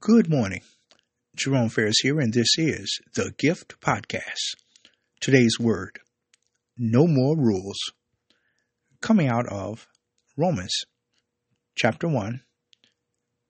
Good 0.00 0.30
morning. 0.30 0.62
Jerome 1.36 1.68
Ferris 1.68 1.98
here, 2.00 2.18
and 2.18 2.32
this 2.32 2.56
is 2.56 3.02
the 3.16 3.34
Gift 3.36 3.78
Podcast. 3.82 4.54
Today's 5.20 5.60
word 5.60 5.98
No 6.78 7.06
More 7.06 7.36
Rules, 7.36 7.76
coming 9.02 9.28
out 9.28 9.46
of 9.48 9.86
Romans 10.38 10.72
chapter 11.76 12.08
1, 12.08 12.40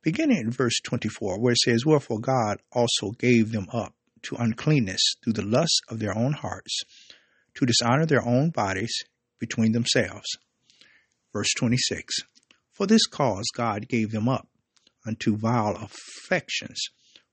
beginning 0.02 0.38
in 0.38 0.50
verse 0.50 0.80
24, 0.82 1.40
where 1.40 1.52
it 1.52 1.58
says, 1.58 1.86
Wherefore 1.86 2.18
God 2.18 2.58
also 2.72 3.12
gave 3.12 3.52
them 3.52 3.68
up 3.72 3.94
to 4.22 4.34
uncleanness 4.34 5.14
through 5.22 5.34
the 5.34 5.46
lusts 5.46 5.82
of 5.88 6.00
their 6.00 6.18
own 6.18 6.32
hearts, 6.32 6.80
to 7.54 7.64
dishonor 7.64 8.06
their 8.06 8.26
own 8.26 8.50
bodies 8.50 9.04
between 9.38 9.70
themselves. 9.70 10.26
Verse 11.32 11.54
26, 11.56 12.12
For 12.72 12.88
this 12.88 13.06
cause 13.06 13.46
God 13.54 13.86
gave 13.86 14.10
them 14.10 14.28
up 14.28 14.48
unto 15.06 15.36
vile 15.36 15.76
affections. 15.76 16.80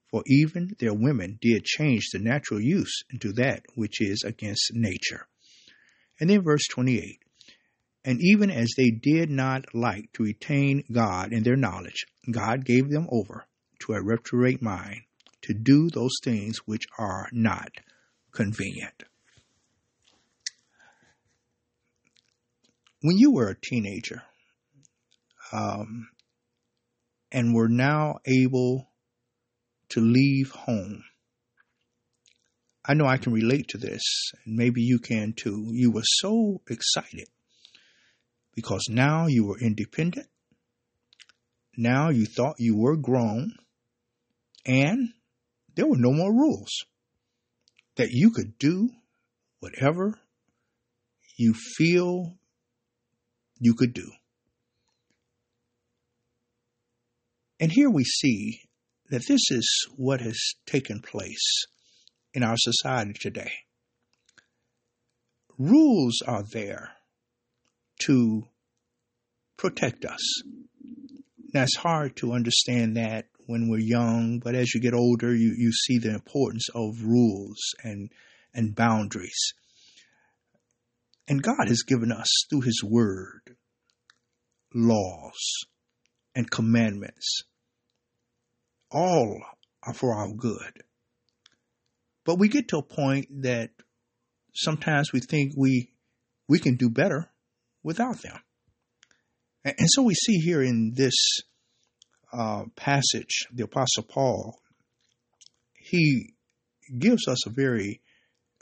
For 0.09 0.23
even 0.27 0.75
their 0.79 0.93
women 0.93 1.39
did 1.41 1.63
change 1.63 2.09
the 2.11 2.19
natural 2.19 2.59
use 2.59 3.03
into 3.11 3.31
that 3.33 3.63
which 3.75 4.01
is 4.01 4.23
against 4.25 4.71
nature. 4.73 5.27
And 6.19 6.29
then 6.29 6.43
verse 6.43 6.67
28 6.69 7.19
And 8.03 8.19
even 8.21 8.51
as 8.51 8.73
they 8.75 8.91
did 8.91 9.29
not 9.29 9.73
like 9.73 10.11
to 10.13 10.23
retain 10.23 10.83
God 10.91 11.31
in 11.31 11.43
their 11.43 11.55
knowledge, 11.55 12.05
God 12.29 12.65
gave 12.65 12.89
them 12.89 13.07
over 13.09 13.45
to 13.79 13.93
a 13.93 14.03
reprobate 14.03 14.61
mind 14.61 15.01
to 15.43 15.53
do 15.53 15.89
those 15.89 16.17
things 16.23 16.59
which 16.65 16.83
are 16.97 17.29
not 17.31 17.71
convenient. 18.31 19.03
When 23.01 23.17
you 23.17 23.31
were 23.31 23.49
a 23.49 23.59
teenager, 23.59 24.21
um, 25.51 26.09
and 27.31 27.53
were 27.53 27.69
now 27.69 28.19
able 28.25 28.89
to 29.89 30.01
leave 30.01 30.51
home. 30.51 31.03
I 32.83 32.93
know 32.93 33.05
I 33.05 33.17
can 33.17 33.33
relate 33.33 33.67
to 33.69 33.77
this, 33.77 34.01
and 34.45 34.55
maybe 34.55 34.81
you 34.81 34.99
can 34.99 35.33
too. 35.33 35.67
You 35.71 35.91
were 35.91 36.03
so 36.03 36.61
excited 36.69 37.27
because 38.55 38.87
now 38.89 39.27
you 39.27 39.45
were 39.45 39.59
independent. 39.59 40.27
Now 41.77 42.09
you 42.09 42.25
thought 42.25 42.55
you 42.57 42.75
were 42.75 42.97
grown, 42.97 43.53
and 44.65 45.13
there 45.75 45.87
were 45.87 45.97
no 45.97 46.11
more 46.11 46.33
rules. 46.33 46.71
That 47.97 48.09
you 48.11 48.31
could 48.31 48.57
do 48.57 48.89
whatever 49.59 50.19
you 51.37 51.53
feel 51.53 52.37
you 53.59 53.73
could 53.73 53.93
do. 53.93 54.11
And 57.61 57.71
here 57.71 57.91
we 57.91 58.03
see 58.03 58.63
that 59.11 59.27
this 59.27 59.51
is 59.51 59.87
what 59.95 60.19
has 60.19 60.55
taken 60.65 60.99
place 60.99 61.67
in 62.33 62.41
our 62.41 62.55
society 62.57 63.13
today. 63.13 63.51
Rules 65.59 66.23
are 66.25 66.43
there 66.51 66.93
to 68.07 68.47
protect 69.57 70.05
us. 70.05 70.41
Now, 71.53 71.61
it's 71.61 71.77
hard 71.77 72.15
to 72.15 72.33
understand 72.33 72.97
that 72.97 73.27
when 73.45 73.69
we're 73.69 73.77
young, 73.77 74.39
but 74.43 74.55
as 74.55 74.73
you 74.73 74.81
get 74.81 74.95
older, 74.95 75.31
you, 75.35 75.53
you 75.55 75.71
see 75.71 75.99
the 75.99 76.15
importance 76.15 76.67
of 76.73 77.03
rules 77.03 77.59
and, 77.83 78.09
and 78.55 78.73
boundaries. 78.75 79.53
And 81.27 81.43
God 81.43 81.67
has 81.67 81.83
given 81.83 82.11
us, 82.11 82.27
through 82.49 82.61
His 82.61 82.83
Word, 82.83 83.55
laws 84.73 85.67
and 86.33 86.49
commandments 86.49 87.43
all 88.91 89.41
are 89.83 89.93
for 89.93 90.13
our 90.13 90.31
good. 90.33 90.83
But 92.25 92.37
we 92.37 92.49
get 92.49 92.67
to 92.69 92.77
a 92.77 92.83
point 92.83 93.41
that 93.41 93.71
sometimes 94.53 95.11
we 95.11 95.19
think 95.19 95.53
we 95.55 95.91
we 96.47 96.59
can 96.59 96.75
do 96.75 96.89
better 96.89 97.31
without 97.83 98.21
them. 98.21 98.39
And, 99.63 99.75
so 99.87 100.03
we 100.03 100.15
see 100.15 100.37
here 100.37 100.61
in 100.61 100.93
this 100.95 101.13
uh, 102.33 102.63
passage, 102.75 103.47
the 103.53 103.63
Apostle 103.63 104.03
Paul, 104.03 104.59
he 105.73 106.33
gives 106.97 107.27
us 107.27 107.45
a 107.45 107.51
very 107.51 108.01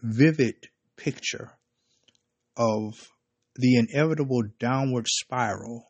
vivid 0.01 0.67
picture 0.97 1.51
of 2.55 2.93
the 3.55 3.77
inevitable 3.77 4.43
downward 4.59 5.07
spiral 5.07 5.85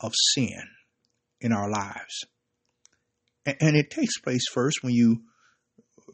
of 0.00 0.12
sin 0.34 0.62
in 1.40 1.52
our 1.52 1.68
lives. 1.70 2.24
And 3.46 3.76
it 3.76 3.90
takes 3.90 4.18
place 4.18 4.44
first 4.52 4.82
when 4.82 4.94
you 4.94 5.22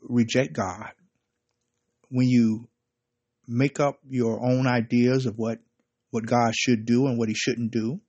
reject 0.03 0.53
God, 0.53 0.93
when 2.09 2.29
you 2.29 2.69
make 3.49 3.81
up 3.81 3.99
your 4.09 4.45
own 4.45 4.67
ideas 4.67 5.27
of 5.27 5.35
what, 5.37 5.59
what 6.11 6.27
God 6.27 6.55
should 6.55 6.87
do 6.87 7.07
and 7.07 7.19
what 7.19 7.29
he 7.29 7.35
shouldn't 7.35 7.73
do. 7.73 8.01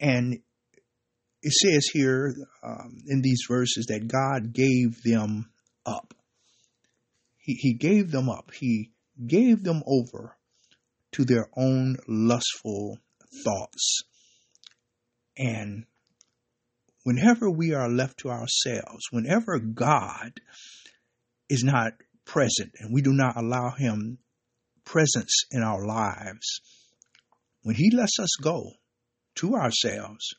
And 0.00 0.40
it 1.42 1.52
says 1.52 1.88
here 1.92 2.34
um, 2.62 2.98
in 3.06 3.20
these 3.20 3.42
verses 3.48 3.86
that 3.86 4.06
God 4.06 4.52
gave 4.52 5.02
them 5.02 5.50
up. 5.84 6.14
He, 7.38 7.54
he 7.54 7.74
gave 7.74 8.12
them 8.12 8.28
up. 8.28 8.50
He 8.54 8.92
gave 9.26 9.64
them 9.64 9.82
over 9.86 10.36
to 11.12 11.24
their 11.24 11.48
own 11.56 11.96
lustful 12.06 12.98
thoughts. 13.44 14.02
And 15.36 15.84
whenever 17.02 17.50
we 17.50 17.74
are 17.74 17.88
left 17.88 18.18
to 18.18 18.30
ourselves, 18.30 19.06
whenever 19.10 19.58
God 19.58 20.40
is 21.48 21.64
not 21.64 21.94
present 22.24 22.72
and 22.78 22.92
we 22.92 23.02
do 23.02 23.12
not 23.12 23.36
allow 23.36 23.70
Him 23.76 24.18
presence 24.84 25.44
in 25.50 25.62
our 25.62 25.84
lives, 25.84 26.60
when 27.62 27.76
He 27.76 27.90
lets 27.90 28.18
us 28.18 28.30
go 28.40 28.72
to 29.36 29.54
ourselves 29.54 30.34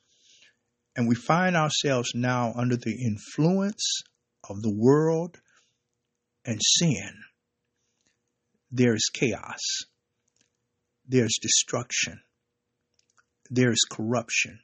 and 0.96 1.07
we 1.07 1.16
find 1.16 1.56
ourselves 1.56 2.12
now 2.13 2.53
under 2.56 2.78
the 2.78 2.95
influence 3.03 4.01
of 4.50 4.62
the 4.62 4.74
world 4.74 5.40
and 6.45 6.59
sin, 6.62 7.13
there 8.72 8.94
is 8.94 9.09
chaos, 9.13 9.59
there's 11.07 11.38
destruction, 11.41 12.22
there's 13.50 13.81
corruption 13.90 14.59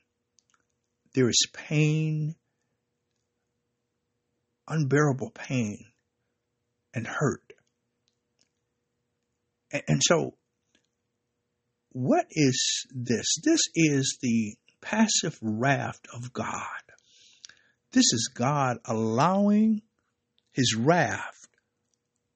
there 1.13 1.29
is 1.29 1.47
pain, 1.53 2.35
unbearable 4.67 5.31
pain, 5.31 5.85
and 6.93 7.07
hurt. 7.07 7.53
And, 9.71 10.01
so, 10.01 10.35
what 11.91 12.25
is 12.31 12.87
this? 12.91 13.35
This 13.43 13.59
is 13.75 14.17
the 14.21 14.55
passive 14.81 15.37
wrath 15.41 15.99
of 16.13 16.33
God. 16.33 16.81
This 17.91 18.05
is 18.13 18.31
God 18.33 18.77
allowing 18.85 19.81
his 20.51 20.75
wrath 20.75 21.47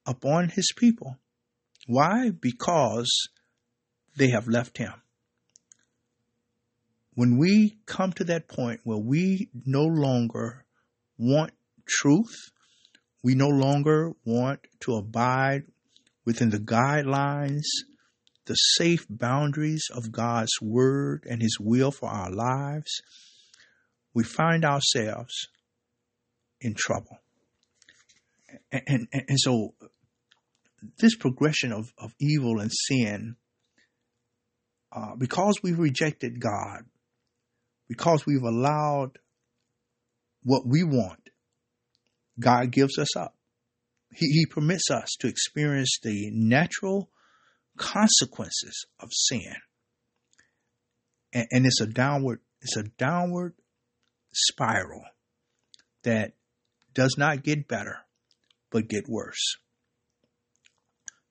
upon 0.06 0.48
his 0.50 0.72
people. 0.76 1.16
Why? 1.86 2.30
Because 2.30 3.10
they 4.16 4.30
have 4.30 4.46
left 4.48 4.78
him 4.78 4.92
when 7.14 7.38
we 7.38 7.78
come 7.86 8.12
to 8.12 8.24
that 8.24 8.48
point 8.48 8.80
where 8.84 8.98
we 8.98 9.50
no 9.64 9.84
longer 9.84 10.64
want 11.18 11.52
truth, 11.86 12.50
we 13.22 13.34
no 13.34 13.48
longer 13.48 14.12
want 14.24 14.60
to 14.80 14.96
abide 14.96 15.62
within 16.24 16.50
the 16.50 16.58
guidelines, 16.58 17.62
the 18.46 18.54
safe 18.54 19.06
boundaries 19.08 19.86
of 19.94 20.12
God's 20.12 20.52
word 20.60 21.24
and 21.28 21.40
his 21.40 21.58
will 21.60 21.90
for 21.90 22.08
our 22.08 22.30
lives, 22.30 23.00
we 24.12 24.24
find 24.24 24.64
ourselves 24.64 25.48
in 26.60 26.74
trouble. 26.74 27.18
And, 28.70 29.08
and, 29.12 29.24
and 29.28 29.40
so 29.40 29.74
this 30.98 31.16
progression 31.16 31.72
of, 31.72 31.92
of 31.98 32.12
evil 32.20 32.60
and 32.60 32.70
sin, 32.72 33.36
uh, 34.92 35.16
because 35.16 35.60
we've 35.62 35.78
rejected 35.78 36.40
God, 36.40 36.84
because 37.88 38.26
we've 38.26 38.42
allowed 38.42 39.18
what 40.42 40.66
we 40.66 40.84
want, 40.84 41.30
God 42.38 42.70
gives 42.70 42.98
us 42.98 43.16
up. 43.16 43.34
He, 44.12 44.26
he 44.26 44.46
permits 44.46 44.90
us 44.90 45.16
to 45.20 45.28
experience 45.28 45.98
the 46.02 46.30
natural 46.32 47.10
consequences 47.76 48.86
of 49.00 49.08
sin. 49.12 49.54
And, 51.32 51.46
and 51.50 51.66
it's 51.66 51.80
a 51.80 51.86
downward, 51.86 52.40
it's 52.60 52.76
a 52.76 52.84
downward 52.84 53.54
spiral 54.32 55.02
that 56.04 56.32
does 56.92 57.16
not 57.18 57.42
get 57.42 57.66
better, 57.66 57.98
but 58.70 58.88
get 58.88 59.08
worse. 59.08 59.56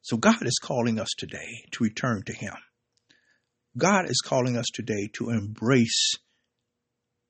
So 0.02 0.18
God 0.18 0.46
is 0.46 0.60
calling 0.62 1.00
us 1.00 1.10
today 1.18 1.64
to 1.72 1.84
return 1.84 2.24
to 2.26 2.34
Him. 2.34 2.56
God 3.78 4.10
is 4.10 4.22
calling 4.24 4.58
us 4.58 4.68
today 4.74 5.10
to 5.14 5.30
embrace 5.30 6.16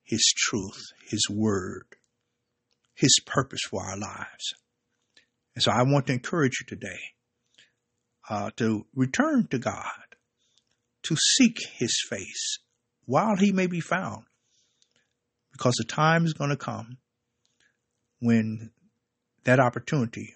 His 0.04 0.32
truth, 0.36 0.80
His 1.08 1.26
word, 1.30 1.86
His 2.94 3.18
purpose 3.26 3.60
for 3.68 3.82
our 3.82 3.98
lives. 3.98 4.54
And 5.54 5.62
so 5.62 5.72
I 5.72 5.82
want 5.82 6.06
to 6.06 6.12
encourage 6.12 6.60
you 6.60 6.66
today 6.66 7.00
uh, 8.28 8.50
to 8.56 8.86
return 8.94 9.46
to 9.50 9.58
God, 9.58 10.16
to 11.04 11.16
seek 11.16 11.56
His 11.78 11.96
face 12.08 12.58
while 13.06 13.36
He 13.36 13.52
may 13.52 13.66
be 13.66 13.80
found, 13.80 14.24
because 15.52 15.74
the 15.78 15.84
time 15.84 16.24
is 16.24 16.34
going 16.34 16.50
to 16.50 16.56
come 16.56 16.98
when 18.20 18.70
that 19.44 19.60
opportunity 19.60 20.34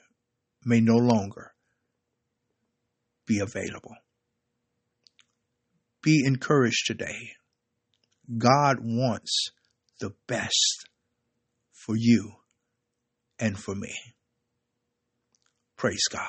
may 0.64 0.80
no 0.80 0.96
longer 0.96 1.52
be 3.26 3.40
available. 3.40 3.94
Be 6.02 6.22
encouraged 6.24 6.86
today. 6.86 7.32
God 8.36 8.76
wants 8.80 9.50
the 10.00 10.12
best 10.26 10.88
for 11.72 11.96
you 11.96 12.32
and 13.38 13.58
for 13.58 13.74
me. 13.74 13.94
Praise 15.76 16.06
God. 16.10 16.28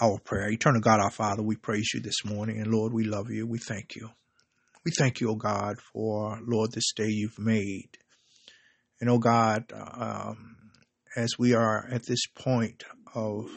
Our 0.00 0.18
prayer. 0.20 0.50
Eternal 0.50 0.80
God, 0.80 1.00
our 1.00 1.10
Father, 1.10 1.42
we 1.42 1.56
praise 1.56 1.90
you 1.94 2.00
this 2.00 2.24
morning. 2.24 2.60
And 2.60 2.70
Lord, 2.70 2.92
we 2.92 3.04
love 3.04 3.30
you. 3.30 3.46
We 3.46 3.58
thank 3.58 3.96
you. 3.96 4.10
We 4.84 4.92
thank 4.96 5.20
you, 5.20 5.30
O 5.30 5.34
God, 5.34 5.76
for, 5.92 6.38
Lord, 6.46 6.72
this 6.72 6.92
day 6.94 7.08
you've 7.08 7.38
made. 7.38 7.90
And, 9.00 9.10
O 9.10 9.18
God, 9.18 9.72
um, 9.74 10.56
as 11.16 11.30
we 11.38 11.54
are 11.54 11.88
at 11.90 12.06
this 12.06 12.26
point 12.26 12.84
of, 13.14 13.50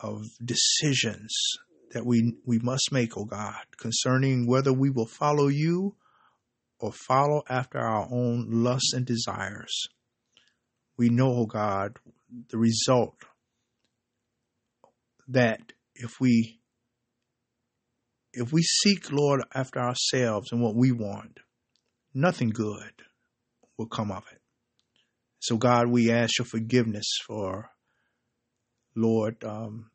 of 0.00 0.22
decisions 0.42 1.34
that 1.92 2.06
we, 2.06 2.36
we 2.46 2.58
must 2.58 2.90
make, 2.90 3.16
O 3.18 3.24
God, 3.24 3.62
concerning 3.78 4.46
whether 4.46 4.72
we 4.72 4.90
will 4.90 5.06
follow 5.06 5.48
you 5.48 5.94
or 6.82 6.92
follow 6.92 7.42
after 7.48 7.78
our 7.78 8.08
own 8.10 8.46
lusts 8.50 8.92
and 8.92 9.06
desires. 9.06 9.86
We 10.98 11.08
know, 11.08 11.30
O 11.30 11.46
God, 11.46 11.96
the 12.50 12.58
result 12.58 13.14
that 15.28 15.60
if 15.94 16.20
we 16.20 16.58
if 18.34 18.52
we 18.52 18.62
seek, 18.62 19.12
Lord, 19.12 19.42
after 19.54 19.78
ourselves 19.78 20.52
and 20.52 20.62
what 20.62 20.74
we 20.74 20.90
want, 20.90 21.38
nothing 22.14 22.48
good 22.48 23.02
will 23.76 23.86
come 23.86 24.10
of 24.10 24.24
it. 24.32 24.40
So, 25.38 25.58
God, 25.58 25.88
we 25.88 26.10
ask 26.10 26.38
your 26.38 26.46
forgiveness 26.46 27.04
for, 27.26 27.70
Lord, 28.96 29.44
um, 29.44 29.90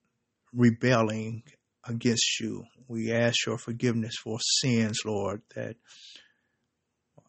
rebelling 0.54 1.44
against 1.88 2.40
you. 2.40 2.64
We 2.88 3.12
ask 3.12 3.46
your 3.48 3.58
forgiveness 3.58 4.16
for 4.24 4.38
sins, 4.40 5.00
Lord, 5.04 5.42
that 5.56 5.78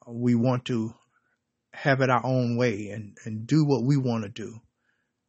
we 0.08 0.34
want 0.34 0.64
to 0.66 0.94
have 1.72 2.00
it 2.00 2.10
our 2.10 2.24
own 2.24 2.56
way 2.56 2.90
and, 2.92 3.16
and 3.24 3.46
do 3.46 3.64
what 3.64 3.84
we 3.84 3.96
want 3.96 4.24
to 4.24 4.30
do. 4.30 4.58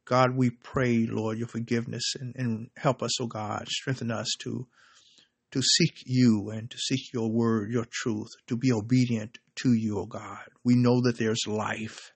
God, 0.06 0.36
we 0.36 0.50
pray, 0.50 1.06
Lord, 1.08 1.38
your 1.38 1.48
forgiveness 1.48 2.14
and, 2.18 2.34
and 2.36 2.70
help 2.76 3.02
us, 3.02 3.20
oh 3.20 3.26
God, 3.26 3.68
strengthen 3.68 4.10
us 4.10 4.28
to 4.40 4.66
to 5.52 5.62
seek 5.62 6.02
you 6.06 6.50
and 6.50 6.70
to 6.70 6.78
seek 6.78 7.12
your 7.12 7.30
word, 7.30 7.70
your 7.70 7.86
truth, 7.90 8.28
to 8.46 8.56
be 8.56 8.72
obedient 8.72 9.38
to 9.56 9.72
you, 9.72 9.98
O 9.98 10.02
oh 10.02 10.06
God. 10.06 10.44
We 10.64 10.76
know 10.76 11.00
that 11.02 11.18
there's 11.18 11.44
life. 11.46 12.12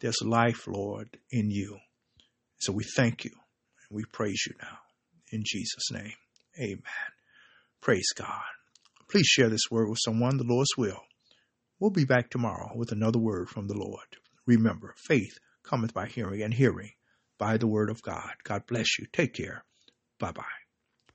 There's 0.00 0.20
life, 0.22 0.66
Lord, 0.66 1.16
in 1.30 1.50
you. 1.50 1.78
So 2.58 2.72
we 2.72 2.84
thank 2.96 3.24
you 3.24 3.30
and 3.88 3.96
we 3.96 4.04
praise 4.12 4.42
you 4.48 4.54
now. 4.60 4.78
In 5.30 5.44
Jesus' 5.46 5.90
name, 5.92 6.14
amen. 6.58 6.82
Praise 7.80 8.08
God. 8.16 8.42
Please 9.08 9.26
share 9.26 9.48
this 9.48 9.70
word 9.70 9.88
with 9.88 9.98
someone, 10.04 10.36
the 10.36 10.44
Lord's 10.44 10.76
will. 10.76 11.00
We'll 11.82 11.90
be 11.90 12.04
back 12.04 12.30
tomorrow 12.30 12.70
with 12.76 12.92
another 12.92 13.18
word 13.18 13.48
from 13.48 13.66
the 13.66 13.76
Lord. 13.76 14.06
Remember, 14.46 14.94
faith 14.96 15.40
cometh 15.64 15.92
by 15.92 16.06
hearing, 16.06 16.40
and 16.40 16.54
hearing 16.54 16.92
by 17.38 17.56
the 17.56 17.66
word 17.66 17.90
of 17.90 18.02
God. 18.02 18.34
God 18.44 18.68
bless 18.68 19.00
you. 19.00 19.06
Take 19.12 19.34
care. 19.34 19.64
Bye 20.20 20.30
bye. 20.30 20.61